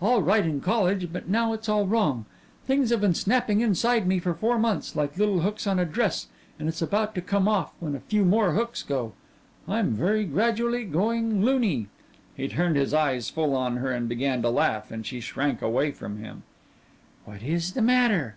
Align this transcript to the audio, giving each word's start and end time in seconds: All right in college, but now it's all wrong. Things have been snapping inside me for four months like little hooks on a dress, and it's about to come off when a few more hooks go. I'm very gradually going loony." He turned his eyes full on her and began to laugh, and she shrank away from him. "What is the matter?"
All 0.00 0.22
right 0.22 0.46
in 0.46 0.62
college, 0.62 1.12
but 1.12 1.28
now 1.28 1.52
it's 1.52 1.68
all 1.68 1.86
wrong. 1.86 2.24
Things 2.66 2.88
have 2.88 3.02
been 3.02 3.12
snapping 3.12 3.60
inside 3.60 4.06
me 4.06 4.18
for 4.18 4.32
four 4.32 4.58
months 4.58 4.96
like 4.96 5.18
little 5.18 5.40
hooks 5.40 5.66
on 5.66 5.78
a 5.78 5.84
dress, 5.84 6.26
and 6.58 6.70
it's 6.70 6.80
about 6.80 7.14
to 7.16 7.20
come 7.20 7.46
off 7.46 7.74
when 7.80 7.94
a 7.94 8.00
few 8.00 8.24
more 8.24 8.52
hooks 8.52 8.82
go. 8.82 9.12
I'm 9.68 9.90
very 9.90 10.24
gradually 10.24 10.84
going 10.86 11.44
loony." 11.44 11.88
He 12.34 12.48
turned 12.48 12.76
his 12.76 12.94
eyes 12.94 13.28
full 13.28 13.54
on 13.54 13.76
her 13.76 13.92
and 13.92 14.08
began 14.08 14.40
to 14.40 14.48
laugh, 14.48 14.90
and 14.90 15.04
she 15.04 15.20
shrank 15.20 15.60
away 15.60 15.90
from 15.90 16.16
him. 16.16 16.44
"What 17.26 17.42
is 17.42 17.74
the 17.74 17.82
matter?" 17.82 18.36